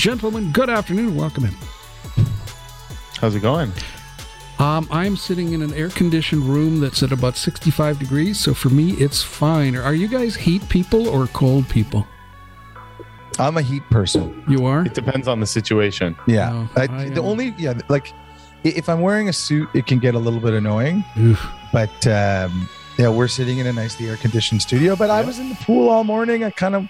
[0.00, 1.14] gentlemen, good afternoon.
[1.14, 1.54] Welcome in.
[3.18, 3.70] How's it going?
[4.58, 8.70] Um, I'm sitting in an air conditioned room that's at about 65 degrees, so for
[8.70, 9.76] me, it's fine.
[9.76, 12.06] Are you guys heat people or cold people?
[13.38, 14.42] I'm a heat person.
[14.48, 14.86] You are?
[14.86, 16.16] It depends on the situation.
[16.26, 16.50] Yeah.
[16.50, 18.14] No, I, I the only, yeah, like
[18.64, 21.04] if I'm wearing a suit, it can get a little bit annoying.
[21.18, 21.46] Oof.
[21.74, 24.96] But um, yeah, we're sitting in a nicely air conditioned studio.
[24.96, 26.42] But I was in the pool all morning.
[26.42, 26.88] I kind of,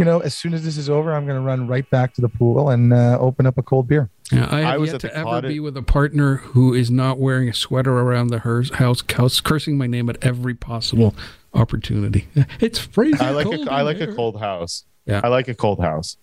[0.00, 2.22] you know, as soon as this is over, I'm going to run right back to
[2.22, 4.08] the pool and uh, open up a cold beer.
[4.32, 6.90] Yeah, I have I was yet to ever cottage- be with a partner who is
[6.90, 11.14] not wearing a sweater around the hers- house, house, cursing my name at every possible
[11.52, 12.28] opportunity.
[12.60, 13.20] It's freezing.
[13.20, 14.84] I like cold a I in like a cold house.
[15.04, 15.20] Yeah.
[15.22, 16.16] I like a cold house.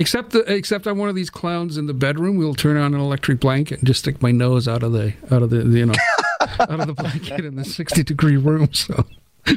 [0.00, 2.36] Except the, except I'm one of these clowns in the bedroom.
[2.38, 5.42] We'll turn on an electric blanket and just stick my nose out of the out
[5.44, 5.94] of the you know
[6.58, 8.72] out of the blanket in the 60 degree room.
[8.72, 9.04] So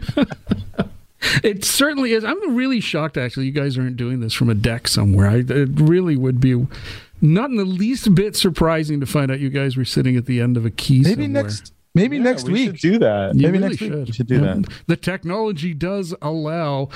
[1.43, 2.23] it certainly is.
[2.23, 3.45] I'm really shocked actually.
[3.47, 5.27] You guys aren't doing this from a deck somewhere.
[5.27, 6.67] I, it really would be
[7.21, 10.41] not in the least bit surprising to find out you guys were sitting at the
[10.41, 11.43] end of a key Maybe somewhere.
[11.43, 12.71] next, maybe Yeah, next we week.
[12.77, 13.35] should do that.
[13.35, 14.65] You Maybe really next week we should do that.
[14.87, 16.89] The technology does allow.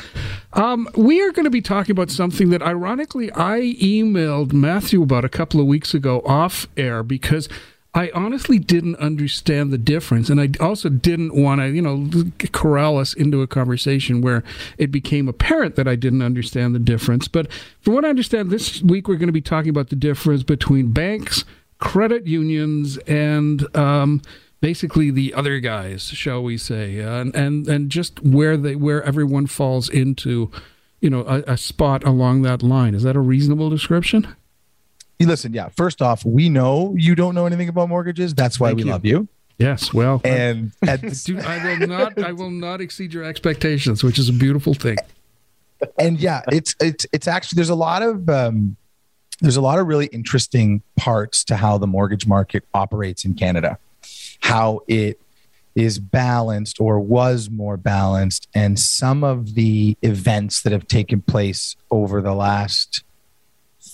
[0.53, 5.23] Um, we are going to be talking about something that, ironically, I emailed Matthew about
[5.25, 7.47] a couple of weeks ago off air because
[7.95, 12.07] I honestly didn't understand the difference, and I also didn't want to, you know,
[12.51, 14.43] corral us into a conversation where
[14.77, 17.27] it became apparent that I didn't understand the difference.
[17.27, 17.51] But
[17.81, 20.91] from what I understand, this week we're going to be talking about the difference between
[20.91, 21.45] banks,
[21.79, 24.21] credit unions, and um,
[24.61, 29.01] basically the other guys, shall we say, uh, and and and just where they where
[29.03, 30.51] everyone falls into,
[31.01, 32.93] you know, a, a spot along that line.
[32.93, 34.35] Is that a reasonable description?
[35.20, 35.70] Listen, yeah.
[35.70, 38.34] First off, we know you don't know anything about mortgages.
[38.34, 38.92] That's why Thank we you.
[38.92, 39.28] love you.
[39.58, 39.94] Yes.
[39.94, 42.17] Well, And at the Dude, I will not.
[42.23, 44.95] I will not exceed your expectations, which is a beautiful thing.
[45.97, 48.78] and yeah, it's it's it's actually there's a lot of um,
[49.42, 53.78] there's a lot of really interesting parts to how the mortgage market operates in Canada,
[54.42, 55.20] how it
[55.75, 61.75] is balanced or was more balanced, and some of the events that have taken place
[61.91, 63.03] over the last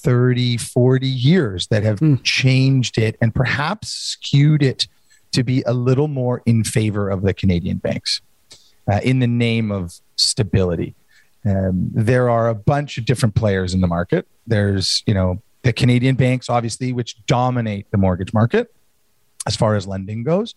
[0.06, 2.16] 30, 40 years that have Hmm.
[2.24, 4.88] changed it and perhaps skewed it
[5.32, 8.22] to be a little more in favor of the Canadian banks
[8.90, 10.94] uh, in the name of stability.
[11.44, 14.28] Um, there are a bunch of different players in the market.
[14.46, 18.72] There's, you know, the Canadian banks, obviously, which dominate the mortgage market
[19.48, 20.54] as far as lending goes.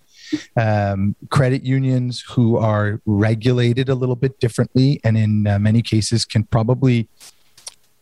[0.56, 6.24] Um, credit unions who are regulated a little bit differently and in uh, many cases
[6.26, 7.08] can probably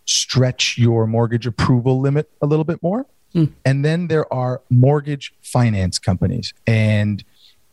[0.06, 3.06] stretch your mortgage approval limit a little bit more.
[3.33, 3.47] Hmm.
[3.65, 6.55] And then there are mortgage finance companies.
[6.67, 7.22] And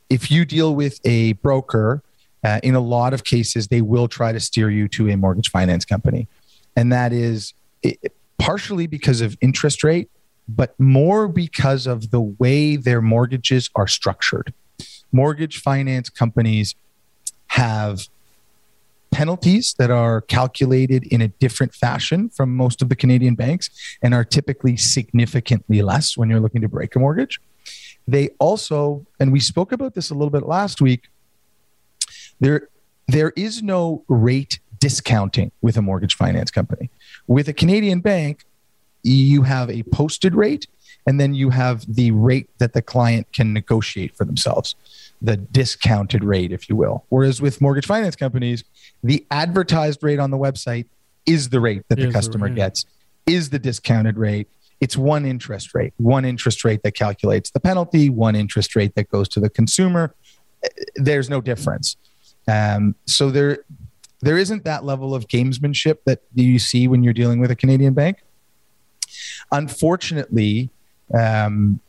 [0.09, 2.03] if you deal with a broker,
[2.43, 5.49] uh, in a lot of cases, they will try to steer you to a mortgage
[5.49, 6.27] finance company.
[6.75, 10.09] And that is it, partially because of interest rate,
[10.47, 14.53] but more because of the way their mortgages are structured.
[15.11, 16.75] Mortgage finance companies
[17.47, 18.07] have
[19.13, 23.69] penalties that are calculated in a different fashion from most of the Canadian banks
[24.01, 27.39] and are typically significantly less when you're looking to break a mortgage.
[28.07, 31.09] They also, and we spoke about this a little bit last week,
[32.39, 32.67] there
[33.07, 36.89] there is no rate discounting with a mortgage finance company.
[37.27, 38.45] With a Canadian bank,
[39.03, 40.67] you have a posted rate
[41.05, 44.75] and then you have the rate that the client can negotiate for themselves,
[45.23, 47.05] the discounted rate, if you will.
[47.07, 48.65] Whereas with mortgage finance companies,
[49.01, 50.85] the advertised rate on the website
[51.25, 52.55] is the rate that the the customer rate.
[52.55, 52.85] gets,
[53.25, 54.49] is the discounted rate.
[54.81, 59.09] It's one interest rate, one interest rate that calculates the penalty, one interest rate that
[59.09, 60.13] goes to the consumer.
[60.95, 61.95] There's no difference.
[62.49, 63.59] Um, so there,
[64.19, 67.93] there isn't that level of gamesmanship that you see when you're dealing with a Canadian
[67.93, 68.17] bank.
[69.53, 70.69] Unfortunately,
[71.17, 71.79] um,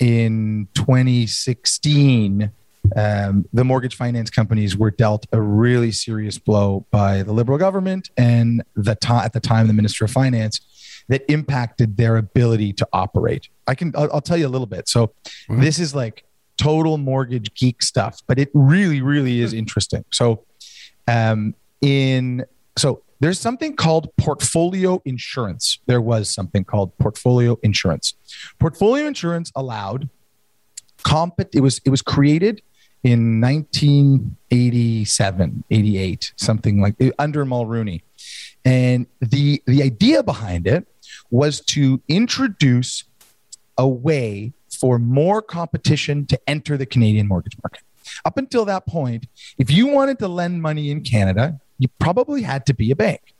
[0.00, 2.50] in 2016,
[2.96, 8.10] um, the mortgage finance companies were dealt a really serious blow by the Liberal government
[8.16, 10.60] and the ti- at the time the Minister of Finance
[11.08, 13.48] that impacted their ability to operate.
[13.66, 14.88] I can I'll, I'll tell you a little bit.
[14.88, 15.12] So
[15.48, 15.60] Mhm.
[15.60, 16.24] this is like
[16.56, 20.04] total mortgage geek stuff, but it really really is interesting.
[20.12, 20.44] So
[21.08, 22.44] um, in
[22.76, 25.78] so there's something called portfolio insurance.
[25.86, 28.14] There was something called portfolio insurance.
[28.58, 30.08] Portfolio insurance allowed
[31.02, 32.62] comp it was it was created
[33.02, 38.02] in 1987 88 something like under Mulroney.
[38.64, 40.86] And the the idea behind it
[41.30, 43.04] was to introduce
[43.78, 47.82] a way for more competition to enter the canadian mortgage market.
[48.24, 49.26] Up until that point
[49.58, 53.34] if you wanted to lend money in canada you probably had to be a bank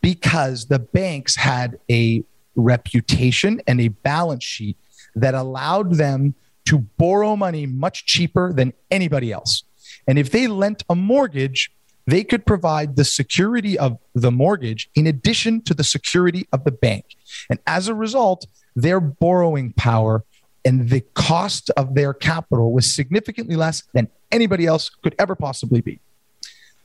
[0.00, 2.22] because the banks had a
[2.54, 4.76] reputation and a balance sheet
[5.16, 9.64] that allowed them to borrow money much cheaper than anybody else.
[10.06, 11.70] And if they lent a mortgage,
[12.06, 16.70] they could provide the security of the mortgage in addition to the security of the
[16.70, 17.16] bank.
[17.48, 18.46] And as a result,
[18.76, 20.24] their borrowing power
[20.64, 25.80] and the cost of their capital was significantly less than anybody else could ever possibly
[25.80, 26.00] be.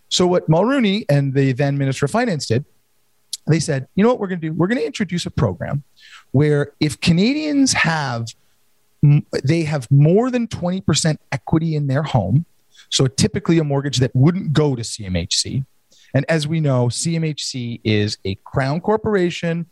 [0.09, 2.65] So, what Mulroney and the then Minister of Finance did,
[3.47, 4.53] they said, you know what we're going to do?
[4.53, 5.83] We're going to introduce a program
[6.31, 8.27] where if Canadians have
[9.43, 12.45] they have more than 20% equity in their home,
[12.89, 15.65] so typically a mortgage that wouldn't go to CMHC.
[16.13, 19.67] And as we know, CMHC is a crown corporation.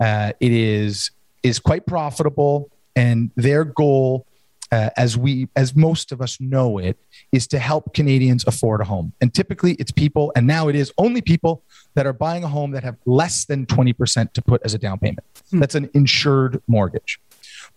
[0.00, 1.10] Uh, it is
[1.42, 4.26] is quite profitable, and their goal,
[4.70, 6.98] uh, as we as most of us know it,
[7.32, 9.12] is to help Canadians afford a home.
[9.20, 11.62] And typically, it's people, and now it is only people
[11.94, 14.78] that are buying a home that have less than twenty percent to put as a
[14.78, 15.24] down payment.
[15.50, 15.60] Hmm.
[15.60, 17.18] That's an insured mortgage.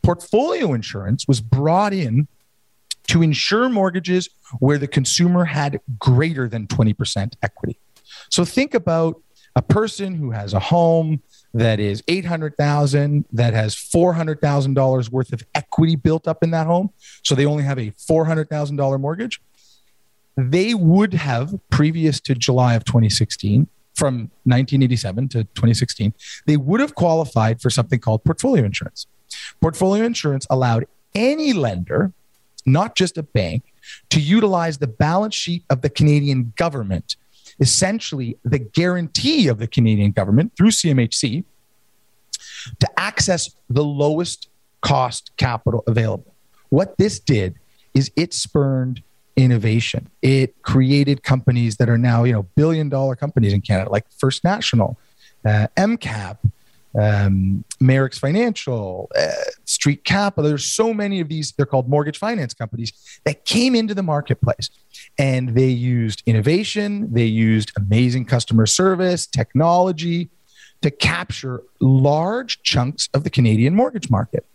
[0.04, 2.28] Portfolio insurance was brought in
[3.08, 7.80] to insure mortgages where the consumer had greater than 20% equity.
[8.30, 9.22] So think about
[9.56, 11.22] a person who has a home
[11.54, 16.92] that is 800,000 that has $400,000 worth of equity built up in that home.
[17.24, 19.42] So they only have a $400,000 mortgage.
[20.38, 26.14] They would have previous to July of 2016 from 1987 to 2016,
[26.48, 29.06] they would have qualified for something called portfolio insurance.
[29.60, 32.12] Portfolio insurance allowed any lender,
[32.66, 33.64] not just a bank,
[34.10, 37.16] to utilize the balance sheet of the Canadian government,
[37.60, 41.44] essentially the guarantee of the Canadian government through CMHC,
[42.80, 44.48] to access the lowest
[44.82, 46.34] cost capital available.
[46.70, 47.56] What this did
[47.94, 49.02] is it spurned
[49.36, 50.10] innovation.
[50.22, 54.44] It created companies that are now, you know, billion dollar companies in Canada, like First
[54.44, 54.98] National,
[55.46, 56.38] uh, MCAP,
[57.00, 59.32] um, Merix Financial, uh,
[59.66, 60.50] Street Capital.
[60.50, 62.92] There's so many of these, they're called mortgage finance companies
[63.24, 64.70] that came into the marketplace
[65.18, 70.30] and they used innovation, they used amazing customer service, technology
[70.82, 74.46] to capture large chunks of the Canadian mortgage market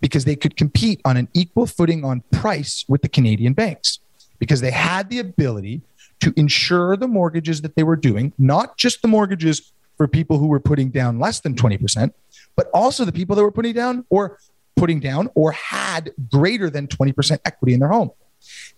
[0.00, 3.98] because they could compete on an equal footing on price with the Canadian banks
[4.38, 5.82] because they had the ability
[6.20, 10.46] to insure the mortgages that they were doing, not just the mortgages for people who
[10.46, 12.12] were putting down less than 20%,
[12.56, 14.38] but also the people that were putting down or
[14.76, 18.10] putting down or had greater than 20% equity in their home.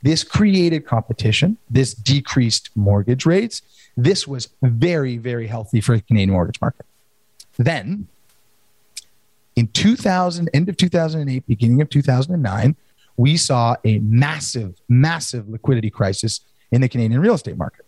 [0.02, 1.58] This created competition.
[1.68, 3.62] This decreased mortgage rates.
[3.96, 6.86] This was very, very healthy for the Canadian mortgage market.
[7.56, 8.08] Then,
[9.56, 12.76] in 2000, end of 2008, beginning of 2009,
[13.16, 17.86] we saw a massive, massive liquidity crisis in the Canadian real estate market.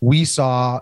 [0.00, 0.80] We saw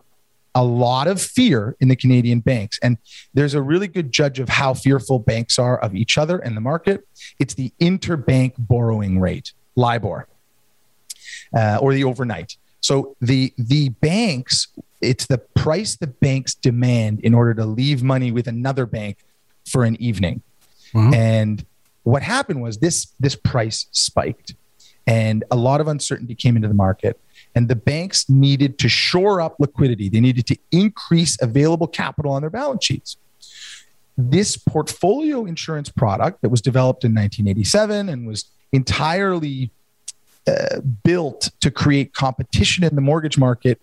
[0.61, 2.79] a lot of fear in the Canadian banks.
[2.83, 2.99] And
[3.33, 6.61] there's a really good judge of how fearful banks are of each other and the
[6.61, 7.09] market.
[7.39, 10.29] It's the interbank borrowing rate, LIBOR,
[11.57, 12.59] uh, or the overnight.
[12.83, 14.69] So the the banks,
[15.01, 19.17] it's the price the banks demand in order to leave money with another bank
[19.67, 20.43] for an evening.
[20.93, 21.15] Mm-hmm.
[21.15, 21.67] And
[22.03, 24.55] what happened was this this price spiked
[25.07, 27.19] and a lot of uncertainty came into the market
[27.55, 30.09] and the banks needed to shore up liquidity.
[30.09, 33.17] They needed to increase available capital on their balance sheets.
[34.17, 39.71] This portfolio insurance product that was developed in 1987 and was entirely
[40.47, 43.81] uh, built to create competition in the mortgage market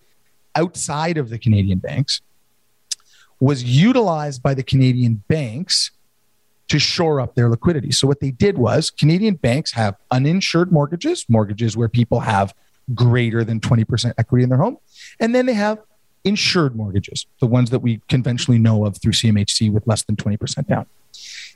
[0.54, 2.20] outside of the Canadian banks
[3.40, 5.92] was utilized by the Canadian banks
[6.68, 7.90] to shore up their liquidity.
[7.90, 12.54] So what they did was Canadian banks have uninsured mortgages, mortgages where people have
[12.94, 14.78] greater than 20% equity in their home.
[15.20, 15.78] And then they have
[16.24, 20.66] insured mortgages, the ones that we conventionally know of through CMHC with less than 20%
[20.66, 20.86] down.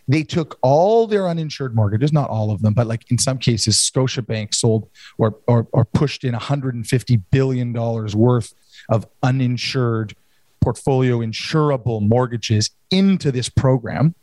[0.09, 3.77] They took all their uninsured mortgages, not all of them, but like in some cases,
[3.77, 8.55] Scotiabank sold or, or, or pushed in $150 billion worth
[8.89, 10.17] of uninsured
[10.61, 14.15] portfolio insurable mortgages into this program.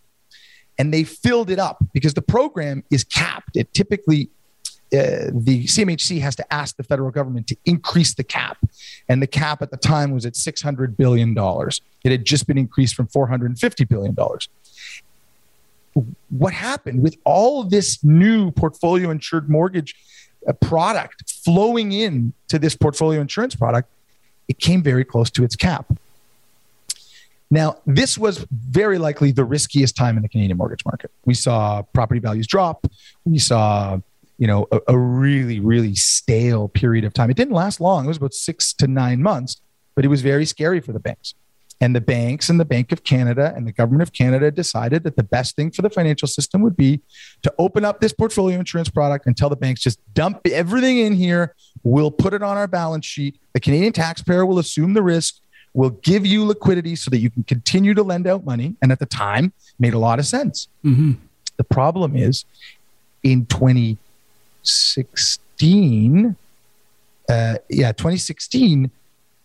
[0.78, 3.56] And they filled it up because the program is capped.
[3.56, 4.30] It typically
[4.92, 8.58] uh, the CMHC has to ask the federal government to increase the cap.
[9.08, 11.36] And the cap at the time was at $600 billion.
[12.04, 14.16] It had just been increased from $450 billion.
[16.30, 19.96] What happened with all this new portfolio insured mortgage
[20.48, 23.90] uh, product flowing in to this portfolio insurance product?
[24.48, 25.92] It came very close to its cap.
[27.52, 31.12] Now, this was very likely the riskiest time in the Canadian mortgage market.
[31.26, 32.86] We saw property values drop.
[33.26, 34.00] We saw
[34.40, 37.30] you know, a, a really, really stale period of time.
[37.30, 38.06] It didn't last long.
[38.06, 39.62] It was about six to nine months,
[39.96, 41.36] but it was very scary for the banks.
[41.82, 45.16] And the banks and the Bank of Canada and the government of Canada decided that
[45.16, 47.02] the best thing for the financial system would be
[47.42, 51.14] to open up this portfolio insurance product and tell the banks just dump everything in
[51.14, 51.54] here.
[51.84, 53.40] We'll put it on our balance sheet.
[53.54, 55.40] The Canadian taxpayer will assume the risk.
[55.74, 58.76] We'll give you liquidity so that you can continue to lend out money.
[58.82, 60.68] And at the time, made a lot of sense.
[60.84, 61.14] Mm-hmm.
[61.56, 62.44] The problem is
[63.24, 63.46] in
[64.64, 66.36] 2016,
[67.30, 68.92] uh, yeah, 2016,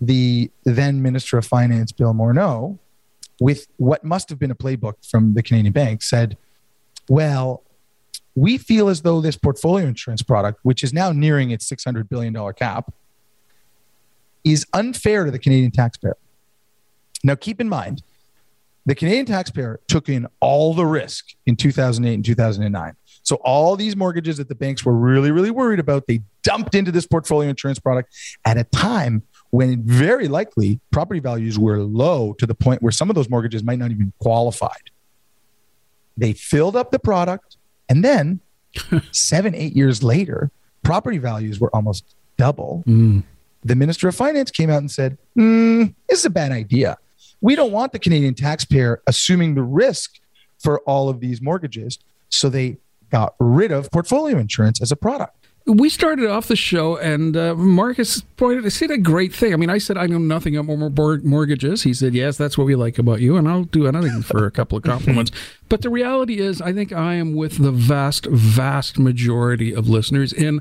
[0.01, 2.79] the then Minister of Finance, Bill Morneau,
[3.41, 6.37] with what must have been a playbook from the Canadian Bank, said,
[7.09, 7.63] Well,
[8.35, 12.35] we feel as though this portfolio insurance product, which is now nearing its $600 billion
[12.55, 12.93] cap,
[14.43, 16.17] is unfair to the Canadian taxpayer.
[17.23, 18.03] Now, keep in mind,
[18.87, 22.97] the Canadian taxpayer took in all the risk in 2008 and 2009.
[23.23, 26.93] So, all these mortgages that the banks were really, really worried about, they dumped into
[26.93, 28.15] this portfolio insurance product
[28.45, 33.09] at a time when very likely property values were low to the point where some
[33.09, 34.91] of those mortgages might not even qualified.
[36.17, 37.57] They filled up the product,
[37.89, 38.41] and then
[39.13, 40.51] seven, eight years later,
[40.83, 42.85] property values were almost double.
[42.87, 43.23] Mm.
[43.65, 46.99] The Minister of Finance came out and said, mm, This is a bad idea.
[47.45, 50.15] We don't want the Canadian taxpayer assuming the risk
[50.59, 51.99] for all of these mortgages.
[52.31, 52.79] So they
[53.11, 57.55] got rid of portfolio insurance as a product we started off the show, and uh,
[57.55, 59.55] Marcus pointed, I said a great thing.
[59.55, 61.83] I mean, I said I know nothing about mortgages.
[61.83, 64.51] He said, "Yes, that's what we like about you," and I'll do anything for a
[64.51, 65.31] couple of compliments.
[65.69, 70.33] but the reality is, I think I am with the vast, vast majority of listeners
[70.33, 70.61] in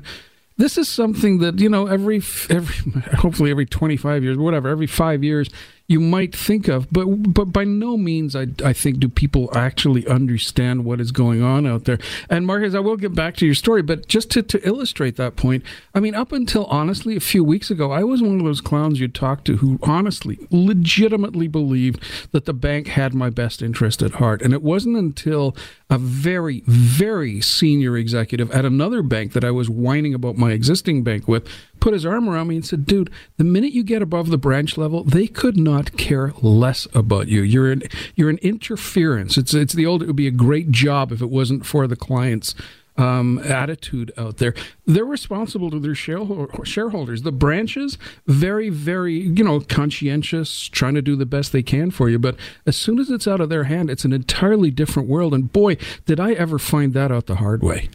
[0.56, 5.24] this is something that you know every every hopefully every 25 years whatever every 5
[5.24, 5.50] years
[5.86, 10.06] you might think of, but but by no means I, I think do people actually
[10.06, 11.98] understand what is going on out there.
[12.30, 15.36] And Marcus, I will get back to your story, but just to, to illustrate that
[15.36, 15.62] point,
[15.94, 18.98] I mean, up until honestly a few weeks ago, I was one of those clowns
[18.98, 24.12] you talked to who honestly, legitimately believed that the bank had my best interest at
[24.12, 24.40] heart.
[24.40, 25.54] And it wasn't until
[25.90, 31.04] a very, very senior executive at another bank that I was whining about my existing
[31.04, 31.46] bank with
[31.84, 34.78] put his arm around me and said, "Dude, the minute you get above the branch
[34.78, 37.42] level, they could not care less about you.
[37.42, 37.82] You're an
[38.14, 39.36] you're an interference.
[39.36, 40.02] It's it's the old.
[40.02, 42.54] It would be a great job if it wasn't for the clients."
[42.96, 44.54] Um, attitude out there.
[44.86, 47.22] They're responsible to their shareholders.
[47.22, 47.98] The branches,
[48.28, 52.20] very, very, you know, conscientious, trying to do the best they can for you.
[52.20, 52.36] But
[52.66, 55.34] as soon as it's out of their hand, it's an entirely different world.
[55.34, 55.76] And boy,
[56.06, 57.88] did I ever find that out the hard way.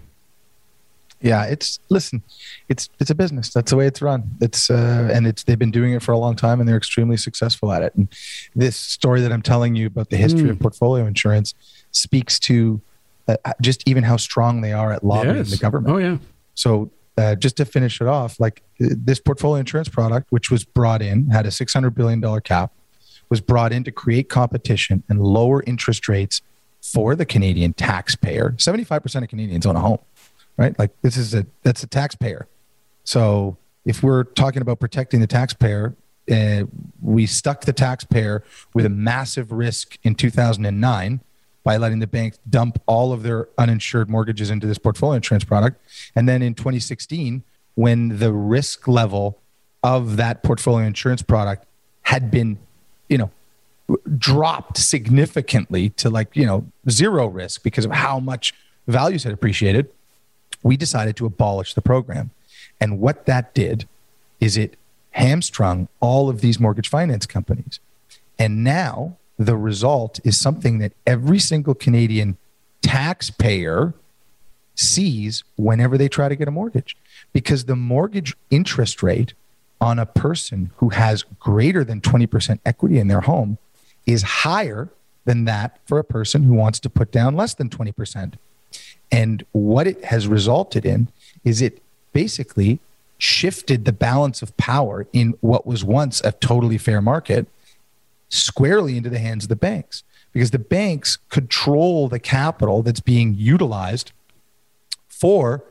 [1.21, 2.23] Yeah, it's listen,
[2.69, 3.51] it's it's a business.
[3.53, 4.37] That's the way it's run.
[4.39, 7.17] It's uh, and it's they've been doing it for a long time, and they're extremely
[7.17, 7.93] successful at it.
[7.95, 8.07] And
[8.55, 10.51] this story that I'm telling you about the history mm.
[10.51, 11.53] of portfolio insurance
[11.91, 12.81] speaks to
[13.27, 15.51] uh, just even how strong they are at lobbying yes.
[15.51, 15.93] the government.
[15.93, 16.17] Oh yeah.
[16.55, 20.63] So uh, just to finish it off, like uh, this portfolio insurance product, which was
[20.63, 22.71] brought in, had a six hundred billion dollar cap,
[23.29, 26.41] was brought in to create competition and lower interest rates
[26.81, 28.55] for the Canadian taxpayer.
[28.57, 29.99] Seventy five percent of Canadians own a home
[30.59, 30.77] right?
[30.77, 32.47] Like this is a that's a taxpayer.
[33.05, 35.95] So if we're talking about protecting the taxpayer,
[36.29, 36.65] uh,
[37.01, 41.21] we stuck the taxpayer with a massive risk in 2009
[41.63, 45.81] by letting the bank dump all of their uninsured mortgages into this portfolio insurance product.
[46.15, 47.43] And then in 2016,
[47.75, 49.39] when the risk level
[49.81, 51.65] of that portfolio insurance product
[52.03, 52.59] had been,
[53.07, 53.31] you know,
[54.17, 58.53] dropped significantly to like, you know, zero risk because of how much
[58.87, 59.89] values had appreciated,
[60.63, 62.31] we decided to abolish the program.
[62.79, 63.87] And what that did
[64.39, 64.77] is it
[65.11, 67.79] hamstrung all of these mortgage finance companies.
[68.37, 72.37] And now the result is something that every single Canadian
[72.81, 73.93] taxpayer
[74.75, 76.95] sees whenever they try to get a mortgage.
[77.33, 79.33] Because the mortgage interest rate
[79.81, 83.57] on a person who has greater than 20% equity in their home
[84.05, 84.89] is higher
[85.25, 88.33] than that for a person who wants to put down less than 20%.
[89.11, 91.09] And what it has resulted in
[91.43, 91.81] is it
[92.13, 92.79] basically
[93.17, 97.47] shifted the balance of power in what was once a totally fair market
[98.29, 100.03] squarely into the hands of the banks.
[100.31, 104.11] Because the banks control the capital that's being utilized
[105.07, 105.63] for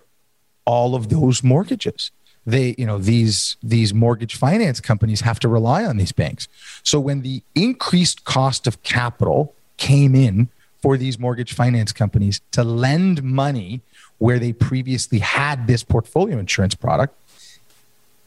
[0.65, 2.11] all of those mortgages.
[2.45, 6.49] They you know these these mortgage finance companies have to rely on these banks.
[6.83, 10.49] So when the increased cost of capital came in
[10.81, 13.81] for these mortgage finance companies to lend money
[14.19, 17.15] where they previously had this portfolio insurance product,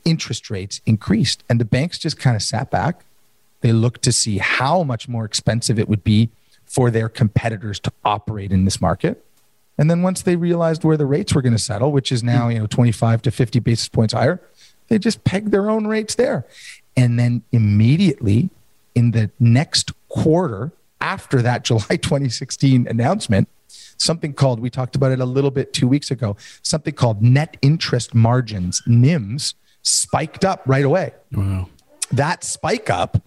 [0.05, 1.43] interest rates increased.
[1.49, 3.03] And the banks just kind of sat back.
[3.61, 6.29] They looked to see how much more expensive it would be
[6.65, 9.23] for their competitors to operate in this market.
[9.77, 12.49] And then once they realized where the rates were going to settle, which is now,
[12.49, 14.39] you know, 25 to 50 basis points higher,
[14.87, 16.45] they just pegged their own rates there.
[16.95, 18.49] And then immediately
[18.95, 23.49] in the next quarter after that July 2016 announcement,
[23.97, 27.57] something called, we talked about it a little bit two weeks ago, something called net
[27.61, 29.53] interest margins, NIMS,
[29.83, 31.11] spiked up right away.
[31.31, 31.69] Wow.
[32.11, 33.21] That spike up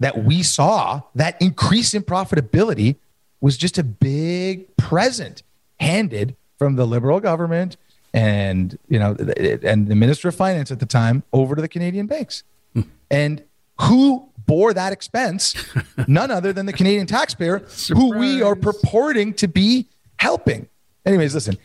[0.00, 2.96] that we saw, that increase in profitability,
[3.40, 5.42] was just a big present
[5.78, 7.76] handed from the liberal government
[8.12, 9.16] and you know
[9.62, 12.42] and the minister of finance at the time over to the canadian banks
[12.74, 12.82] hmm.
[13.10, 13.42] and
[13.80, 15.54] who bore that expense
[16.08, 19.86] none other than the canadian taxpayer who we are purporting to be
[20.18, 20.68] helping.
[21.06, 21.56] Anyways listen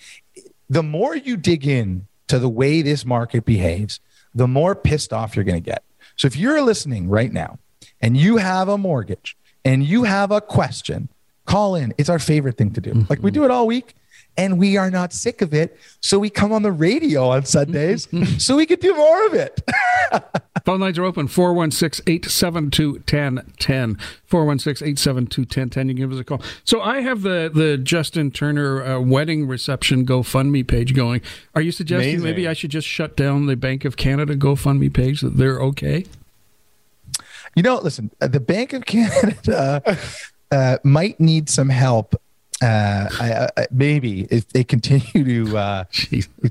[0.69, 3.99] the more you dig in to the way this market behaves
[4.33, 5.83] the more pissed off you're going to get.
[6.17, 7.59] So if you're listening right now
[8.01, 11.09] and you have a mortgage and you have a question
[11.45, 11.93] call in.
[11.97, 13.05] It's our favorite thing to do.
[13.09, 13.45] Like we do mm-hmm.
[13.45, 13.95] it all week
[14.37, 15.77] and we are not sick of it.
[16.01, 18.07] So we come on the radio on Sundays
[18.43, 19.61] so we could do more of it.
[20.65, 23.97] Phone lines are open 416 872 1010.
[24.25, 25.87] 416 872 1010.
[25.89, 26.41] You can give us a call.
[26.63, 31.21] So I have the, the Justin Turner uh, wedding reception GoFundMe page going.
[31.53, 32.23] Are you suggesting Amazing.
[32.23, 36.05] maybe I should just shut down the Bank of Canada GoFundMe page that they're okay?
[37.55, 39.97] You know, listen, uh, the Bank of Canada
[40.51, 42.15] uh, might need some help
[42.61, 45.83] uh, I, I, maybe if they continue to, uh,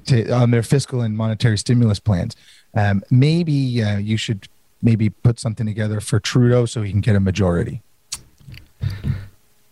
[0.06, 2.36] to, on their fiscal and monetary stimulus plans,
[2.74, 4.48] um, maybe uh, you should
[4.82, 7.80] maybe put something together for Trudeau so he can get a majority.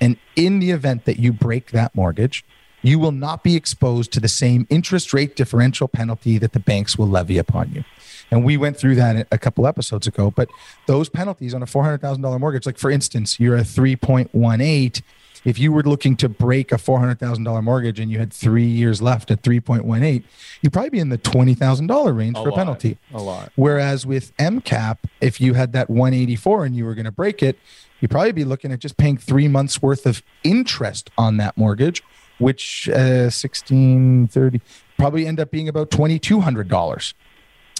[0.00, 2.44] and in the event that you break that mortgage,
[2.82, 6.98] you will not be exposed to the same interest rate differential penalty that the banks
[6.98, 7.84] will levy upon you.
[8.30, 10.30] And we went through that a couple episodes ago.
[10.30, 10.48] But
[10.86, 15.02] those penalties on a $400,000 mortgage, like for instance, you're a 3.18.
[15.44, 19.30] If you were looking to break a $400,000 mortgage and you had three years left
[19.30, 20.24] at 3.18,
[20.62, 22.98] you'd probably be in the $20,000 range a for lot, a penalty.
[23.12, 23.52] A lot.
[23.54, 27.58] Whereas with MCAP, if you had that 184 and you were going to break it,
[28.00, 32.02] you'd probably be looking at just paying three months worth of interest on that mortgage,
[32.38, 34.62] which uh, 1630
[34.96, 37.14] probably end up being about $2,200.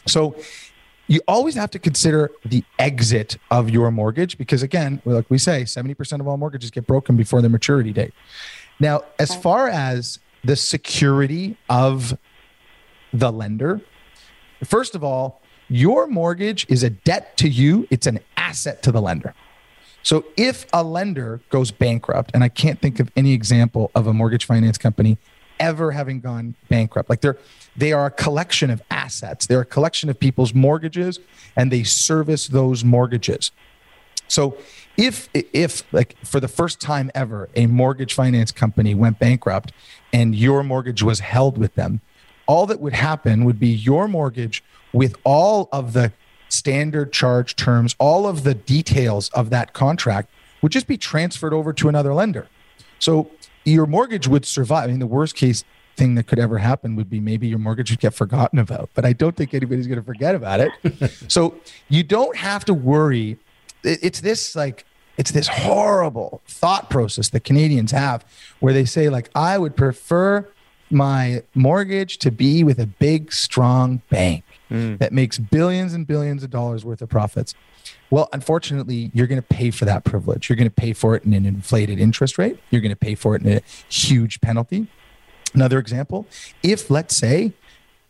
[0.06, 0.36] So
[1.06, 5.62] you always have to consider the exit of your mortgage because again like we say
[5.62, 8.14] 70% of all mortgages get broken before their maturity date.
[8.80, 12.16] Now as far as the security of
[13.12, 13.80] the lender
[14.64, 17.86] first of all your mortgage is a debt to you.
[17.90, 19.34] It's an asset to the lender.
[20.02, 24.12] So if a lender goes bankrupt and i can't think of any example of a
[24.12, 25.16] mortgage finance company
[25.64, 27.38] ever having gone bankrupt like they're
[27.76, 29.46] they are a collection of assets.
[29.46, 31.18] They're a collection of people's mortgages
[31.56, 33.50] and they service those mortgages.
[34.28, 34.56] So
[34.96, 39.72] if if like for the first time ever a mortgage finance company went bankrupt
[40.12, 42.00] and your mortgage was held with them,
[42.46, 46.12] all that would happen would be your mortgage with all of the
[46.48, 50.30] standard charge terms, all of the details of that contract
[50.62, 52.46] would just be transferred over to another lender.
[53.00, 53.30] So
[53.64, 54.84] your mortgage would survive.
[54.84, 55.64] I mean, the worst case
[55.96, 59.04] thing that could ever happen would be maybe your mortgage would get forgotten about, but
[59.04, 60.72] I don't think anybody's going to forget about it.
[61.28, 61.54] so
[61.88, 63.38] you don't have to worry.
[63.82, 64.84] It's this like,
[65.16, 68.24] it's this horrible thought process that Canadians have
[68.58, 70.48] where they say, like, I would prefer
[70.90, 74.98] my mortgage to be with a big, strong bank mm.
[74.98, 77.54] that makes billions and billions of dollars worth of profits.
[78.10, 80.48] Well, unfortunately, you're going to pay for that privilege.
[80.48, 82.58] You're going to pay for it in an inflated interest rate.
[82.70, 84.86] You're going to pay for it in a huge penalty.
[85.52, 86.26] Another example,
[86.62, 87.52] if let's say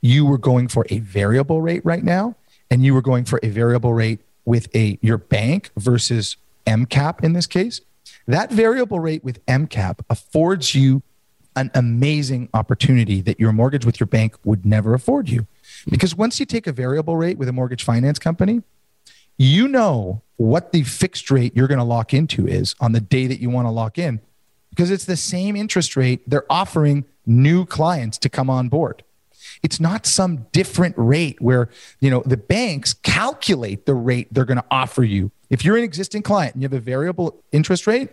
[0.01, 2.37] you were going for a variable rate right now
[2.71, 6.37] and you were going for a variable rate with a your bank versus
[6.67, 7.81] MCAP in this case,
[8.27, 11.03] that variable rate with MCAP affords you
[11.57, 15.47] an amazing opportunity that your mortgage with your bank would never afford you.
[15.89, 18.63] Because once you take a variable rate with a mortgage finance company,
[19.37, 23.27] you know what the fixed rate you're going to lock into is on the day
[23.27, 24.21] that you want to lock in
[24.71, 29.03] because it's the same interest rate they're offering new clients to come on board.
[29.63, 31.69] It's not some different rate where,
[32.01, 35.31] you know, the banks calculate the rate they're going to offer you.
[35.49, 38.11] If you're an existing client and you have a variable interest rate,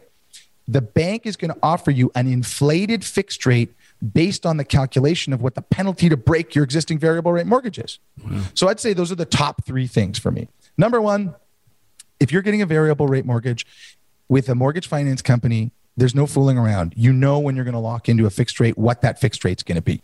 [0.67, 5.31] the bank is going to offer you an inflated fixed rate based on the calculation
[5.33, 7.99] of what the penalty to break your existing variable rate mortgage is.
[8.23, 8.41] Wow.
[8.53, 10.47] So I'd say those are the top three things for me.
[10.77, 11.35] Number one,
[12.19, 13.65] if you're getting a variable rate mortgage
[14.27, 16.93] with a mortgage finance company, there's no fooling around.
[16.95, 19.63] You know when you're going to lock into a fixed rate, what that fixed rate's
[19.63, 20.01] going to be.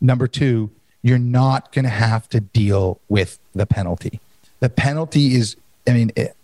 [0.00, 0.70] Number two,
[1.02, 4.20] you're not going to have to deal with the penalty.
[4.60, 6.36] The penalty is, I mean, it,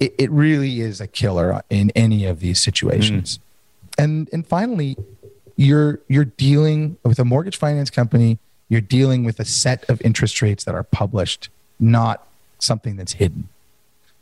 [0.00, 3.38] it, it really is a killer in any of these situations.
[3.38, 3.42] Mm.
[4.00, 4.96] And and finally,
[5.58, 8.38] you're you're dealing with a mortgage finance company.
[8.68, 11.48] You're dealing with a set of interest rates that are published,
[11.80, 12.26] not
[12.58, 13.48] something that's hidden.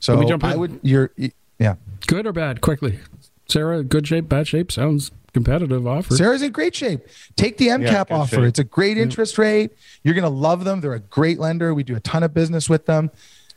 [0.01, 1.11] So I would you're
[1.59, 1.77] yeah.
[2.07, 2.63] Good or bad?
[2.63, 3.01] Quickly,
[3.49, 3.83] Sarah.
[3.85, 4.73] Good shape, bad shape.
[4.73, 6.17] Sounds competitive offer.
[6.17, 7.07] Sarah's in great shape.
[7.37, 8.37] Take the MCAP yeah, offer.
[8.37, 8.45] Shape.
[8.45, 9.73] It's a great interest rate.
[10.03, 10.81] You're going to love them.
[10.81, 11.75] They're a great lender.
[11.75, 13.11] We do a ton of business with them.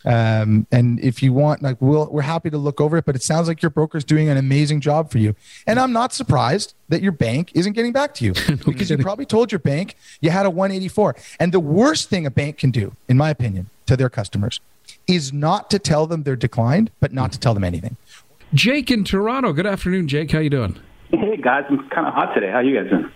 [0.06, 3.22] Um, and if you want, like, we'll, we're happy to look over it, but it
[3.24, 5.36] sounds like your broker's doing an amazing job for you.
[5.68, 8.98] And I'm not surprised that your bank isn't getting back to you no because kidding.
[9.00, 11.16] you probably told your bank you had a 184.
[11.40, 14.60] And the worst thing a bank can do, in my opinion, to their customers
[15.08, 17.98] is not to tell them they're declined, but not to tell them anything.
[18.54, 19.54] Jake in Toronto.
[19.54, 20.32] Good afternoon, Jake.
[20.32, 20.80] How you doing?
[21.12, 22.50] Hey guys, I'm kind of hot today.
[22.52, 23.12] How you guys doing?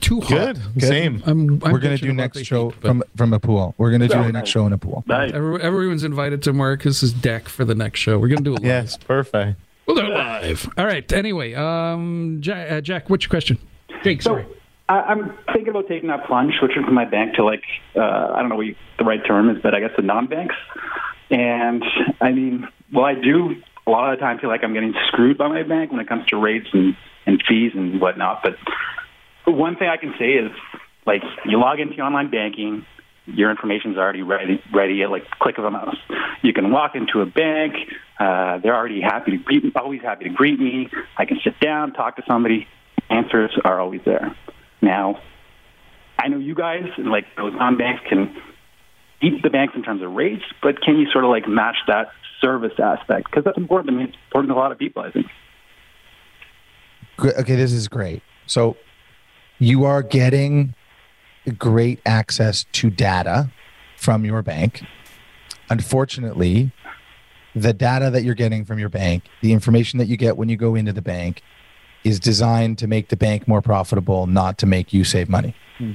[0.00, 0.28] Too hot.
[0.28, 0.60] Good.
[0.74, 0.88] Good.
[0.88, 1.22] Same.
[1.26, 3.74] I'm, I'm We're going to do next show heat, from from a pool.
[3.78, 5.04] We're going to do the next show in a pool.
[5.06, 5.32] Nice.
[5.32, 8.18] everyone's invited to Marcus's deck for the next show.
[8.18, 8.64] We're going to do it live.
[8.64, 9.58] Yes, perfect.
[9.86, 10.68] We'll do it live.
[10.76, 11.10] All right.
[11.12, 13.58] Anyway, um, Jack, uh, Jack what's your question?
[14.02, 14.46] Jake, so, sorry.
[14.88, 17.62] I, am thinking about taking that plunge, switching from my bank to like
[17.96, 20.54] uh, I don't know what you, the right term is, but I guess the non-banks.
[21.30, 21.84] And
[22.20, 23.56] I mean, well, I do
[23.86, 26.08] a lot of the time feel like I'm getting screwed by my bank when it
[26.08, 28.42] comes to rates and, and fees and whatnot.
[28.42, 28.56] But
[29.52, 30.50] one thing I can say is,
[31.06, 32.84] like, you log into online banking,
[33.26, 35.96] your information is already ready, ready at like click of a mouse.
[36.42, 37.74] You can walk into a bank.
[38.18, 40.88] Uh, they're already happy to greet, always happy to greet me.
[41.16, 42.68] I can sit down, talk to somebody.
[43.10, 44.36] Answers are always there.
[44.80, 45.20] Now,
[46.18, 48.36] I know you guys, like those non-banks, can
[49.20, 52.08] beat the banks in terms of rates, but can you sort of like match that
[52.40, 53.30] service aspect?
[53.30, 53.94] Because that's important.
[53.94, 55.26] I mean, it's important to a lot of people, I think.
[57.18, 58.22] Okay, this is great.
[58.46, 58.76] So
[59.58, 60.74] you are getting
[61.58, 63.50] great access to data
[63.96, 64.84] from your bank.
[65.70, 66.72] Unfortunately,
[67.54, 70.56] the data that you're getting from your bank, the information that you get when you
[70.56, 71.42] go into the bank,
[72.04, 75.56] is designed to make the bank more profitable, not to make you save money.
[75.78, 75.92] Hmm.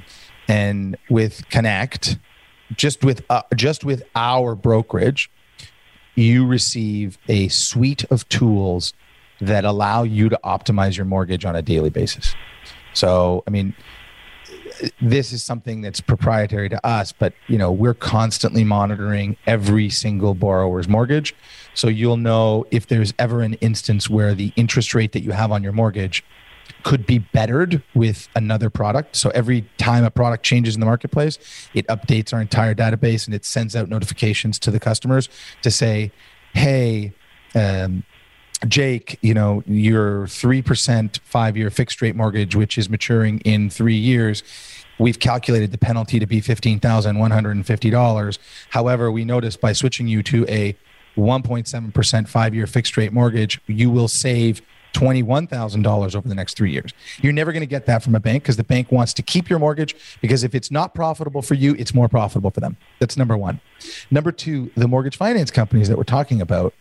[0.47, 2.17] And with Connect,
[2.75, 5.29] just with uh, just with our brokerage,
[6.15, 8.93] you receive a suite of tools
[9.39, 12.35] that allow you to optimize your mortgage on a daily basis.
[12.93, 13.75] So, I mean,
[15.01, 20.33] this is something that's proprietary to us, but you know, we're constantly monitoring every single
[20.33, 21.35] borrower's mortgage.
[21.73, 25.51] So you'll know if there's ever an instance where the interest rate that you have
[25.51, 26.23] on your mortgage
[26.83, 29.15] could be bettered with another product.
[29.15, 31.37] So every time a product changes in the marketplace,
[31.73, 35.29] it updates our entire database and it sends out notifications to the customers
[35.61, 36.11] to say,
[36.53, 37.13] hey,
[37.55, 38.03] um,
[38.67, 43.95] Jake, you know, your 3% five year fixed rate mortgage, which is maturing in three
[43.95, 44.43] years,
[44.99, 48.39] we've calculated the penalty to be $15,150.
[48.69, 50.75] However, we noticed by switching you to a
[51.17, 54.61] 1.7% five year fixed rate mortgage, you will save
[54.93, 56.91] $21,000 over the next three years.
[57.21, 59.49] You're never going to get that from a bank because the bank wants to keep
[59.49, 62.77] your mortgage because if it's not profitable for you, it's more profitable for them.
[62.99, 63.61] That's number one.
[64.11, 66.73] Number two, the mortgage finance companies that we're talking about,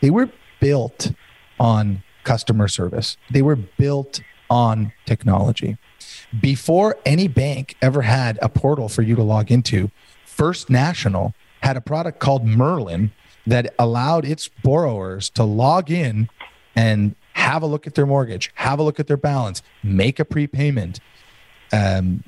[0.00, 1.12] they were built
[1.58, 5.78] on customer service, they were built on technology.
[6.40, 9.90] Before any bank ever had a portal for you to log into,
[10.24, 13.12] First National had a product called Merlin
[13.46, 16.28] that allowed its borrowers to log in
[16.74, 20.24] and have a look at their mortgage, have a look at their balance, make a
[20.24, 21.00] prepayment,
[21.72, 22.24] um,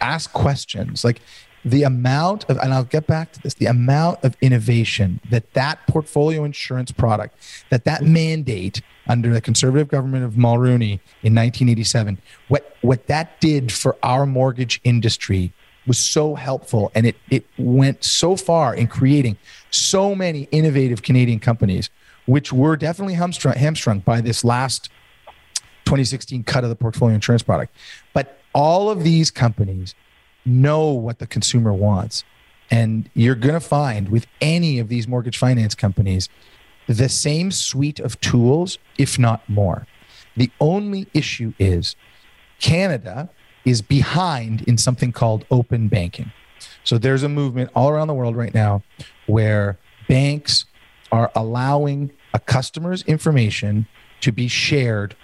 [0.00, 1.04] ask questions.
[1.04, 1.20] Like
[1.64, 5.86] the amount of, and I'll get back to this, the amount of innovation that that
[5.86, 7.36] portfolio insurance product,
[7.70, 12.18] that that mandate under the conservative government of Mulroney in 1987,
[12.48, 15.52] what, what that did for our mortgage industry
[15.86, 16.92] was so helpful.
[16.94, 19.38] And it, it went so far in creating
[19.70, 21.90] so many innovative Canadian companies,
[22.26, 24.90] which were definitely hamstrung, hamstrung by this last
[25.86, 27.74] 2016 cut of the portfolio insurance product.
[28.12, 29.94] But all of these companies
[30.48, 32.24] know what the consumer wants.
[32.70, 36.28] And you're going to find with any of these mortgage finance companies
[36.86, 39.86] the same suite of tools, if not more.
[40.36, 41.96] The only issue is
[42.60, 43.30] Canada
[43.64, 46.32] is behind in something called open banking.
[46.84, 48.82] So there's a movement all around the world right now
[49.26, 50.64] where banks
[51.12, 53.86] are allowing a customer's information
[54.20, 55.14] to be shared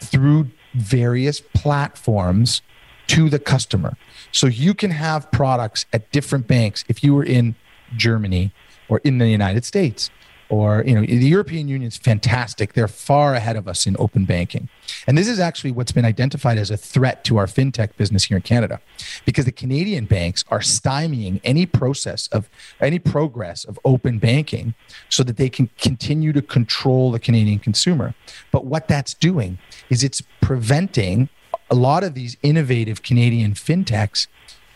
[0.00, 2.62] through various platforms
[3.08, 3.96] to the customer.
[4.32, 7.54] So you can have products at different banks if you were in
[7.96, 8.52] Germany
[8.88, 10.10] or in the United States
[10.50, 12.74] or you know the European Union is fantastic.
[12.74, 14.68] They're far ahead of us in open banking.
[15.06, 18.36] And this is actually what's been identified as a threat to our fintech business here
[18.36, 18.80] in Canada
[19.24, 24.74] because the Canadian banks are stymieing any process of any progress of open banking
[25.08, 28.14] so that they can continue to control the Canadian consumer.
[28.50, 31.28] But what that's doing is it's preventing
[31.70, 34.26] a lot of these innovative Canadian fintechs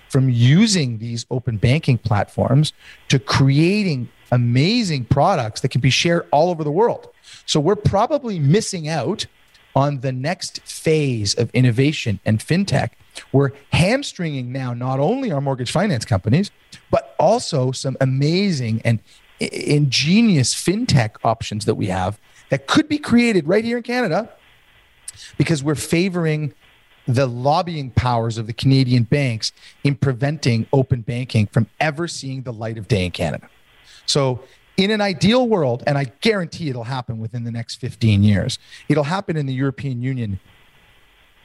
[0.08, 2.72] from using these open banking platforms
[3.08, 7.08] to creating amazing products that can be shared all over the world.
[7.46, 9.26] So we're probably missing out
[9.74, 12.90] on the next phase of innovation and fintech.
[13.32, 16.50] We're hamstringing now not only our mortgage finance companies,
[16.90, 19.00] but also some amazing and
[19.40, 24.30] ingenious fintech options that we have that could be created right here in Canada
[25.36, 26.54] because we're favoring
[27.06, 32.52] the lobbying powers of the Canadian banks in preventing open banking from ever seeing the
[32.52, 33.48] light of day in Canada.
[34.06, 34.42] So,
[34.76, 39.04] in an ideal world, and I guarantee it'll happen within the next 15 years, it'll
[39.04, 40.40] happen in the European Union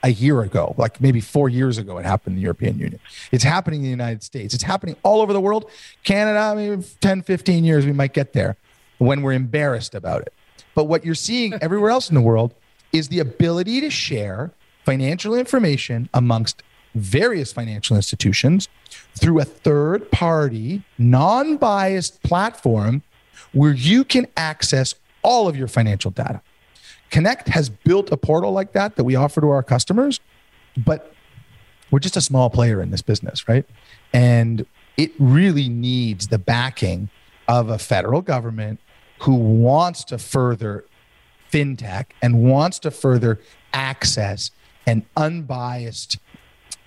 [0.02, 3.00] a year ago, like maybe four years ago, it happened in the European Union.
[3.32, 4.54] It's happening in the United States.
[4.54, 5.70] It's happening all over the world.
[6.04, 8.56] Canada, maybe 10, 15 years, we might get there
[8.98, 10.34] when we're embarrassed about it.
[10.74, 12.54] But what you're seeing everywhere else in the world
[12.94, 14.52] is the ability to share
[14.90, 16.64] financial information amongst
[16.96, 18.68] various financial institutions
[19.14, 23.04] through a third party, non biased platform
[23.54, 26.42] where you can access all of your financial data.
[27.12, 30.20] Connect has built a portal like that that we offer to our customers,
[30.76, 31.14] but
[31.92, 33.68] we're just a small player in this business, right?
[34.12, 34.66] And
[34.98, 37.12] it really needs the backing
[37.48, 38.80] of a federal government
[39.20, 40.84] who wants to further
[41.52, 43.40] fintech and wants to further
[43.72, 44.50] access
[44.86, 46.18] and unbiased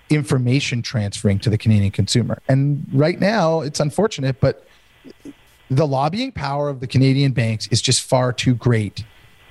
[0.09, 2.41] information transferring to the Canadian consumer.
[2.47, 4.67] And right now, it's unfortunate, but
[5.69, 9.03] the lobbying power of the Canadian banks is just far too great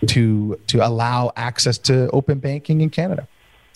[0.07, 3.29] to to allow access to open banking in Canada.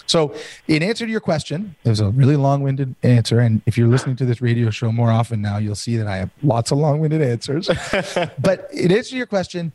[0.07, 0.35] So,
[0.68, 4.14] in answer to your question, it was a really long-winded answer, and if you're listening
[4.16, 7.20] to this radio show more often now, you'll see that I have lots of long-winded
[7.20, 7.68] answers.
[8.38, 9.72] but in answer to your question,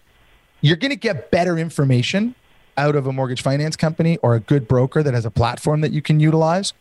[0.61, 2.33] you're going to get better information
[2.81, 5.91] out of a mortgage finance company or a good broker that has a platform that
[5.91, 6.73] you can utilize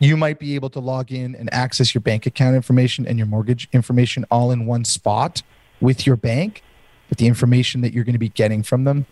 [0.00, 3.26] you might be able to log in and access your bank account information and your
[3.26, 5.42] mortgage information all in one spot
[5.80, 6.62] with your bank.
[7.10, 9.04] But the information that you're going to be getting from them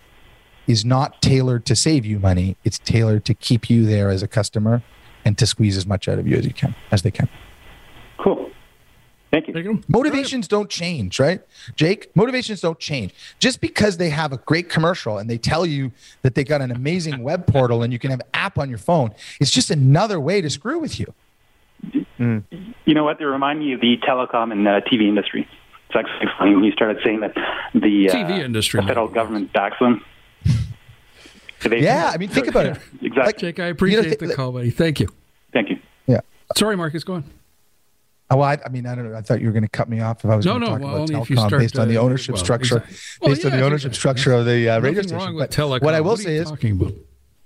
[0.66, 2.56] is not tailored to save you money.
[2.64, 4.82] It's tailored to keep you there as a customer
[5.24, 7.28] and to squeeze as much out of you as you can, as they can.
[8.18, 8.50] Cool.
[9.30, 9.82] Thank you.
[9.88, 11.42] Motivations don't change, right?
[11.76, 13.12] Jake, motivations don't change.
[13.38, 16.70] Just because they have a great commercial and they tell you that they got an
[16.70, 20.40] amazing web portal and you can have app on your phone, it's just another way
[20.40, 21.12] to screw with you.
[22.18, 22.42] Mm.
[22.86, 23.18] You know what?
[23.18, 25.46] They remind me of the telecom and uh, TV industry.
[25.88, 27.34] It's actually funny when you started saying that
[27.74, 30.04] the uh, TV industry, the federal government backs them.
[31.70, 32.78] Yeah, I mean, think about it.
[33.02, 33.22] Exactly.
[33.22, 34.70] Like, Jake, I appreciate you know, th- the call, buddy.
[34.70, 35.08] Thank you.
[35.52, 35.78] Thank you.
[36.06, 36.20] Yeah.
[36.56, 37.24] Sorry, Marcus, go on.
[38.30, 39.16] Oh, well, I, I, mean, I don't know.
[39.16, 40.66] I thought you were going to cut me off if I was no, going to
[40.66, 42.96] no, talk well, about telecom based on the ownership well, structure, exactly.
[43.20, 45.34] well, based yeah, on the ownership structure of the uh, radio station.
[45.34, 45.82] With telecom.
[45.82, 46.52] What I will what say is,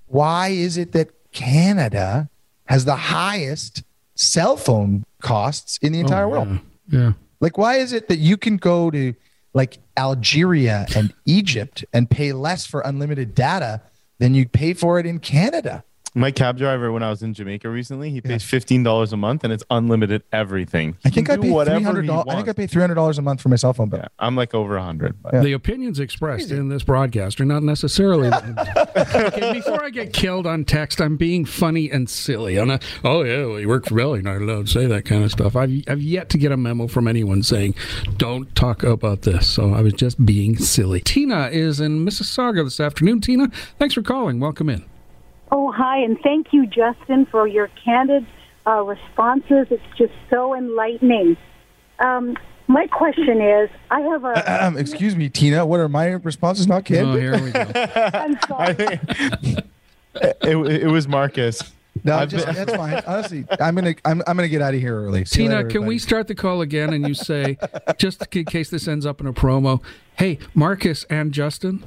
[0.06, 2.28] why is it that Canada
[2.64, 3.84] has the highest
[4.16, 6.48] cell phone costs in the entire oh, world?
[6.88, 6.98] Yeah.
[6.98, 7.12] yeah.
[7.38, 9.14] Like, why is it that you can go to
[9.54, 13.82] like Algeria and Egypt and pay less for unlimited data
[14.18, 15.84] than you pay for it in Canada?
[16.14, 19.44] My cab driver, when I was in Jamaica recently, he pays fifteen dollars a month,
[19.44, 20.96] and it's unlimited everything.
[21.06, 22.26] I think I pay three hundred dollars.
[22.28, 24.00] I think I pay three hundred dollars a month for my cell phone bill.
[24.00, 25.16] Yeah, I'm like over a hundred.
[25.32, 25.40] Yeah.
[25.40, 28.28] The opinions expressed in this broadcast are not necessarily.
[28.96, 32.58] okay, before I get killed on text, I'm being funny and silly.
[32.58, 32.82] I'm not.
[33.04, 34.14] Oh yeah, well, you work for Bell.
[34.14, 35.56] You're not allowed to say that kind of stuff.
[35.56, 37.74] I've I've yet to get a memo from anyone saying,
[38.18, 41.00] "Don't talk about this." So I was just being silly.
[41.00, 43.22] Tina is in Mississauga this afternoon.
[43.22, 43.48] Tina,
[43.78, 44.38] thanks for calling.
[44.38, 44.84] Welcome in.
[45.54, 48.26] Oh, hi, and thank you, Justin, for your candid
[48.66, 49.66] uh, responses.
[49.70, 51.36] It's just so enlightening.
[51.98, 52.38] Um,
[52.68, 54.32] my question is, I have a.
[54.48, 55.66] Uh, um, excuse me, Tina.
[55.66, 56.66] What are my responses?
[56.66, 57.14] Not candid.
[57.14, 57.60] Oh, here we go.
[58.14, 58.76] I'm sorry.
[60.14, 61.62] it, it was Marcus.
[62.02, 63.02] No, just, that's fine.
[63.06, 65.26] Honestly, I'm gonna I'm, I'm gonna get out of here early.
[65.26, 67.58] See Tina, later, can we start the call again and you say,
[67.98, 69.82] just in case this ends up in a promo,
[70.16, 71.84] hey, Marcus and Justin.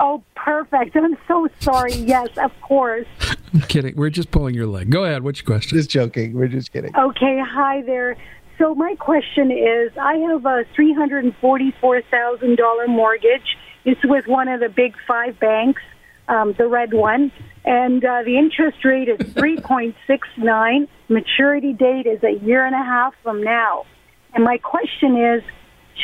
[0.00, 0.96] Oh, perfect.
[0.96, 1.92] I'm so sorry.
[1.92, 3.06] Yes, of course.
[3.52, 3.94] I'm kidding.
[3.96, 4.90] We're just pulling your leg.
[4.90, 5.22] Go ahead.
[5.22, 5.76] What's your question?
[5.76, 6.32] Just joking.
[6.32, 6.96] We're just kidding.
[6.96, 7.38] Okay.
[7.46, 8.16] Hi there.
[8.58, 13.56] So my question is, I have a three hundred and forty-four thousand dollar mortgage.
[13.84, 15.82] It's with one of the big five banks,
[16.28, 17.32] um, the red one,
[17.64, 20.88] and uh, the interest rate is three point six nine.
[21.08, 23.84] Maturity date is a year and a half from now.
[24.32, 25.42] And my question is,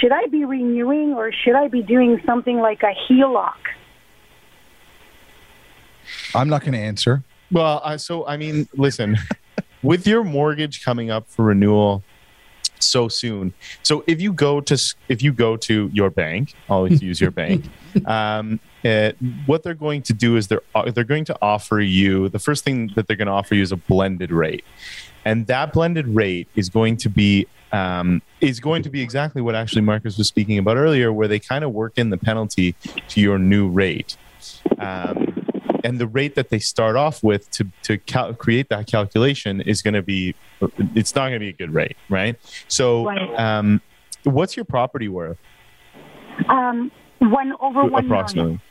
[0.00, 3.54] should I be renewing or should I be doing something like a HELOC?
[6.36, 7.22] I'm not going to answer.
[7.50, 9.16] Well, uh, so I mean, listen,
[9.82, 12.02] with your mortgage coming up for renewal
[12.78, 17.20] so soon, so if you go to if you go to your bank, always use
[17.20, 17.64] your bank.
[18.04, 22.28] Um, it, what they're going to do is they're uh, they're going to offer you
[22.28, 24.66] the first thing that they're going to offer you is a blended rate,
[25.24, 29.54] and that blended rate is going to be um, is going to be exactly what
[29.54, 32.74] actually Marcus was speaking about earlier, where they kind of work in the penalty
[33.08, 34.18] to your new rate.
[34.78, 35.25] Um,
[35.84, 39.82] and the rate that they start off with to to cal- create that calculation is
[39.82, 40.34] going to be
[40.94, 42.36] it's not going to be a good rate, right?
[42.68, 43.80] So, um,
[44.24, 45.38] what's your property worth?
[46.48, 48.52] Um, one over one approximately.
[48.52, 48.62] Million.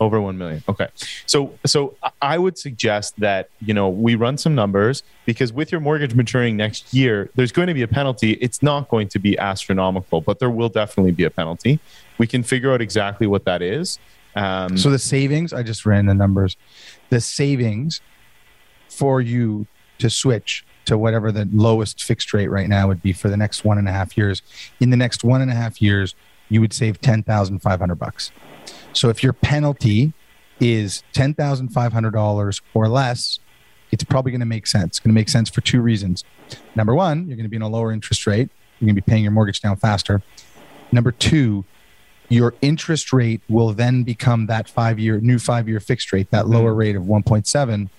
[0.00, 0.64] Over 1 million.
[0.66, 0.88] Okay.
[1.26, 5.82] So so I would suggest that, you know, we run some numbers because with your
[5.82, 8.32] mortgage maturing next year, there's going to be a penalty.
[8.40, 11.80] It's not going to be astronomical, but there will definitely be a penalty.
[12.16, 13.98] We can figure out exactly what that is.
[14.36, 16.56] Um, so the savings, I just ran the numbers.
[17.08, 18.00] The savings
[18.88, 19.66] for you
[19.98, 23.64] to switch to whatever the lowest fixed rate right now would be for the next
[23.64, 24.42] one and a half years.
[24.80, 26.14] In the next one and a half years,
[26.48, 28.32] you would save ten thousand five hundred bucks.
[28.92, 30.12] So if your penalty
[30.60, 33.38] is $10,500 or less,
[33.90, 34.86] it's probably going to make sense.
[34.86, 36.22] It's going to make sense for two reasons.
[36.74, 38.50] Number one, you're going to be in a lower interest rate.
[38.78, 40.22] You're going to be paying your mortgage down faster.
[40.92, 41.64] Number two,
[42.30, 46.48] your interest rate will then become that five year, new five year fixed rate, that
[46.48, 47.90] lower rate of 1.7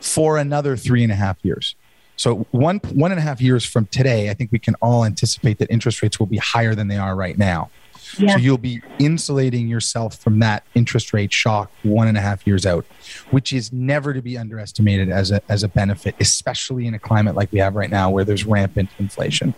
[0.00, 1.74] for another three and a half years.
[2.16, 5.58] So one one and a half years from today, I think we can all anticipate
[5.58, 7.70] that interest rates will be higher than they are right now.
[8.18, 8.34] Yeah.
[8.34, 12.64] So you'll be insulating yourself from that interest rate shock one and a half years
[12.64, 12.84] out,
[13.30, 17.34] which is never to be underestimated as a, as a benefit, especially in a climate
[17.34, 19.52] like we have right now where there's rampant inflation.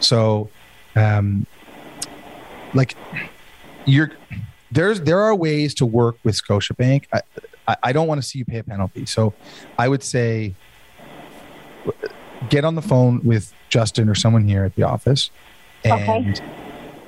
[0.00, 0.50] So,
[0.96, 1.46] um,
[2.74, 2.96] like,
[3.86, 4.10] you're
[4.70, 7.04] there's there are ways to work with Scotiabank.
[7.12, 7.22] I,
[7.66, 9.06] I, I don't want to see you pay a penalty.
[9.06, 9.34] So,
[9.78, 10.54] I would say
[12.50, 15.30] get on the phone with Justin or someone here at the office
[15.84, 15.92] and.
[15.92, 16.34] Okay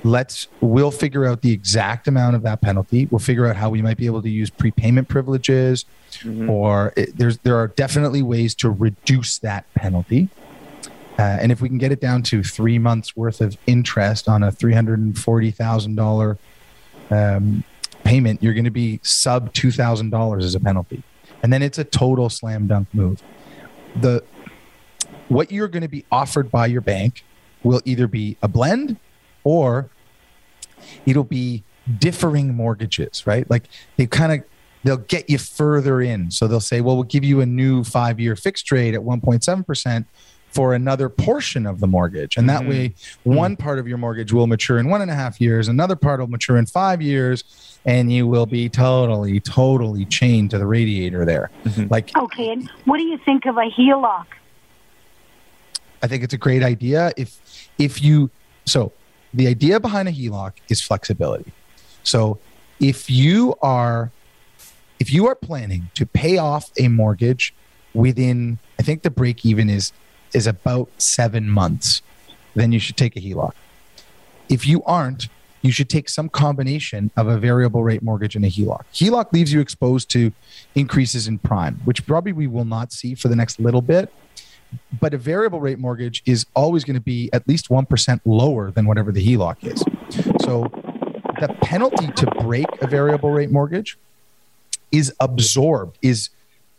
[0.03, 3.81] let's we'll figure out the exact amount of that penalty we'll figure out how we
[3.81, 5.85] might be able to use prepayment privileges
[6.19, 6.49] mm-hmm.
[6.49, 10.29] or it, there's there are definitely ways to reduce that penalty
[11.21, 14.43] uh, and if we can get it down to three months worth of interest on
[14.43, 16.37] a $340000
[17.11, 17.63] um,
[18.03, 21.03] payment you're going to be sub $2000 as a penalty
[21.43, 23.21] and then it's a total slam dunk move
[23.99, 24.23] the
[25.27, 27.23] what you're going to be offered by your bank
[27.63, 28.97] will either be a blend
[29.43, 29.89] or
[31.05, 31.63] it'll be
[31.97, 33.49] differing mortgages, right?
[33.49, 33.63] Like
[33.97, 34.43] they kind of
[34.83, 36.31] they'll get you further in.
[36.31, 40.05] So they'll say, well, we'll give you a new five year fixed rate at 1.7%
[40.51, 42.37] for another portion of the mortgage.
[42.37, 42.69] And that mm-hmm.
[42.69, 45.95] way, one part of your mortgage will mature in one and a half years, another
[45.95, 50.65] part will mature in five years, and you will be totally, totally chained to the
[50.65, 51.49] radiator there.
[51.63, 51.87] Mm-hmm.
[51.89, 52.51] Like, okay.
[52.51, 54.25] And what do you think of a HELOC?
[56.03, 57.11] I think it's a great idea.
[57.15, 58.29] If, if you,
[58.65, 58.91] so
[59.33, 61.51] the idea behind a HELOC is flexibility.
[62.03, 62.39] So
[62.79, 64.11] if you are
[64.99, 67.53] if you are planning to pay off a mortgage
[67.93, 69.93] within I think the break even is
[70.33, 72.01] is about 7 months,
[72.55, 73.53] then you should take a HELOC.
[74.49, 75.27] If you aren't,
[75.61, 78.83] you should take some combination of a variable rate mortgage and a HELOC.
[78.93, 80.31] HELOC leaves you exposed to
[80.75, 84.11] increases in prime, which probably we will not see for the next little bit
[84.99, 88.85] but a variable rate mortgage is always going to be at least 1% lower than
[88.85, 89.79] whatever the HELOC is.
[90.43, 90.63] So
[91.39, 93.97] the penalty to break a variable rate mortgage
[94.91, 96.29] is absorbed, is,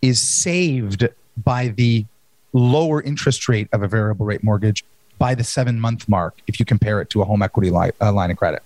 [0.01, 2.05] is saved by the
[2.53, 4.85] lower interest rate of a variable rate mortgage
[5.19, 8.13] by the seven month mark if you compare it to a home equity li- uh,
[8.13, 8.63] line of credit.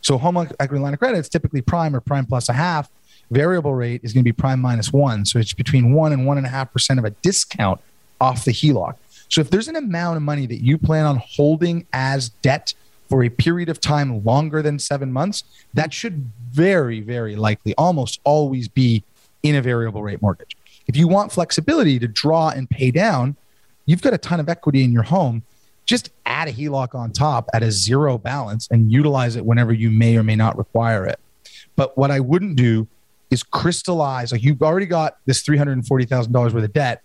[0.00, 2.90] So, home equity line of credit is typically prime or prime plus a half.
[3.30, 5.24] Variable rate is going to be prime minus one.
[5.26, 7.80] So, it's between one and one and a half percent of a discount
[8.20, 8.96] off the HELOC.
[9.28, 12.74] So if there's an amount of money that you plan on holding as debt
[13.08, 18.20] for a period of time longer than seven months, that should very, very likely almost
[18.24, 19.04] always be
[19.42, 20.56] in a variable rate mortgage.
[20.88, 23.36] If you want flexibility to draw and pay down,
[23.84, 25.42] you've got a ton of equity in your home.
[25.84, 29.90] Just add a HELOC on top at a zero balance and utilize it whenever you
[29.90, 31.20] may or may not require it.
[31.76, 32.88] But what I wouldn't do
[33.30, 37.02] is crystallize, like you've already got this $340,000 worth of debt.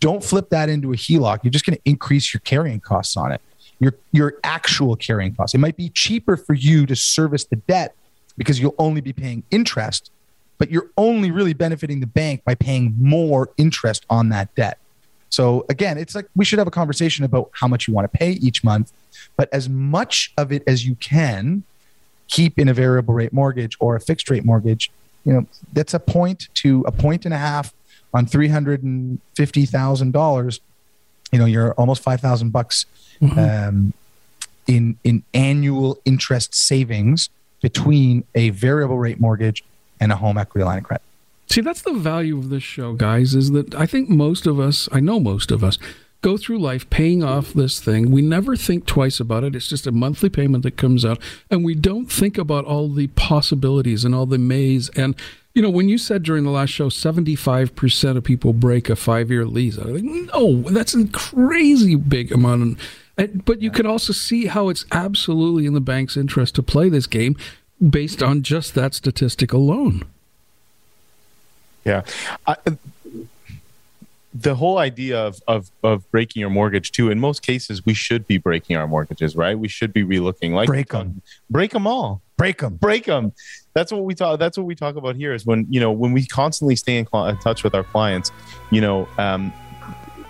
[0.00, 1.44] Don't flip that into a HELOC.
[1.44, 3.40] You're just going to increase your carrying costs on it,
[3.78, 5.54] your, your actual carrying costs.
[5.54, 7.94] It might be cheaper for you to service the debt
[8.36, 10.10] because you'll only be paying interest
[10.60, 14.78] but you're only really benefiting the bank by paying more interest on that debt.
[15.30, 18.16] So again, it's like we should have a conversation about how much you want to
[18.16, 18.92] pay each month,
[19.38, 21.64] but as much of it as you can
[22.28, 24.90] keep in a variable rate mortgage or a fixed rate mortgage.
[25.24, 27.72] You know, that's a point to a point and a half
[28.12, 30.60] on three hundred and fifty thousand dollars.
[31.32, 32.84] You know, you're almost five thousand bucks
[33.20, 33.38] mm-hmm.
[33.38, 33.92] um,
[34.66, 37.30] in in annual interest savings
[37.62, 39.64] between a variable rate mortgage
[40.00, 41.02] and a home equity line of credit.
[41.46, 44.88] See, that's the value of this show, guys, is that I think most of us,
[44.92, 45.78] I know most of us,
[46.22, 48.10] go through life paying off this thing.
[48.10, 49.56] We never think twice about it.
[49.56, 51.20] It's just a monthly payment that comes out.
[51.50, 54.90] And we don't think about all the possibilities and all the maze.
[54.90, 55.16] And,
[55.54, 59.30] you know, when you said during the last show, 75% of people break a five
[59.30, 62.78] year lease, I was like, no, that's a crazy big amount.
[63.16, 67.06] But you can also see how it's absolutely in the bank's interest to play this
[67.06, 67.36] game
[67.88, 70.04] based on just that statistic alone.
[71.84, 72.02] Yeah.
[72.46, 72.56] I,
[74.32, 78.26] the whole idea of, of, of breaking your mortgage too, in most cases, we should
[78.26, 79.58] be breaking our mortgages, right?
[79.58, 83.32] We should be relooking like break them, break them all, break them, break them.
[83.74, 84.38] That's what we talk.
[84.38, 87.06] That's what we talk about here is when, you know, when we constantly stay in,
[87.06, 88.30] cl- in touch with our clients,
[88.70, 89.52] you know, um,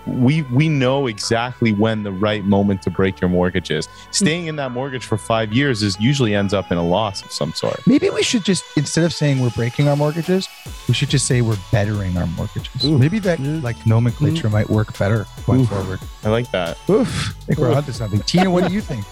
[0.06, 3.88] we we know exactly when the right moment to break your mortgage is.
[4.10, 7.30] Staying in that mortgage for five years is usually ends up in a loss of
[7.30, 7.86] some sort.
[7.86, 10.48] Maybe we should just instead of saying we're breaking our mortgages,
[10.88, 12.84] we should just say we're bettering our mortgages.
[12.84, 12.98] Ooh.
[12.98, 13.60] Maybe that yeah.
[13.62, 14.52] like nomenclature mm.
[14.52, 15.68] might work better going Oof.
[15.68, 16.00] forward.
[16.24, 16.78] I like that.
[16.88, 17.36] Oof.
[17.42, 17.68] I think Oof.
[17.68, 18.20] we're onto something.
[18.20, 19.04] Tina, what do you think?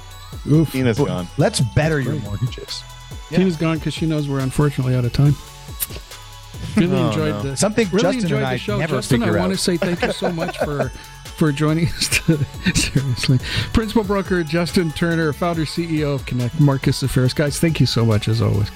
[0.46, 0.72] Oof.
[0.72, 1.26] Tina's gone.
[1.36, 2.82] Let's better your mortgages.
[3.30, 3.38] Yeah.
[3.38, 5.34] Tina's gone because she knows we're unfortunately out of time.
[6.76, 7.42] Really oh, enjoyed no.
[7.42, 7.88] the something.
[7.88, 8.78] Really Justin enjoyed the show.
[8.78, 9.38] Never Justin, I out.
[9.38, 10.90] want to say thank you so much for
[11.24, 12.08] for joining us.
[12.08, 12.44] To,
[12.74, 13.38] seriously,
[13.72, 17.32] principal broker Justin Turner, founder CEO of Connect Marcus Affairs.
[17.32, 18.70] Guys, thank you so much as always.